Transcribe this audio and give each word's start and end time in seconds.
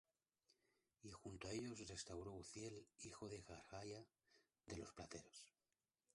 Y 1.07 1.11
junto 1.21 1.43
á 1.47 1.51
ellos 1.53 1.87
restauró 1.93 2.31
Uzziel 2.33 2.75
hijo 3.05 3.29
de 3.29 3.43
Harhaía, 3.47 4.03
de 4.65 4.77
los 4.77 4.91
plateros; 4.93 5.53